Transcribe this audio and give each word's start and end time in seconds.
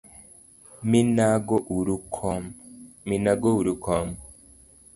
Minago 0.89 1.55
uru 3.51 3.75
kom. 3.85 4.03